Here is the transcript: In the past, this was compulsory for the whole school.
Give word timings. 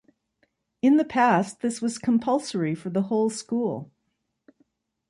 In 0.81 0.97
the 0.97 1.05
past, 1.05 1.59
this 1.59 1.79
was 1.79 1.99
compulsory 1.99 2.73
for 2.73 2.89
the 2.89 3.03
whole 3.03 3.29
school. 3.29 3.91